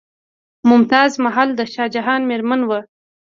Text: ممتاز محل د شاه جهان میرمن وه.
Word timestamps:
ممتاز 0.69 1.11
محل 1.25 1.49
د 1.55 1.61
شاه 1.73 1.89
جهان 1.95 2.21
میرمن 2.29 2.61
وه. 2.65 2.79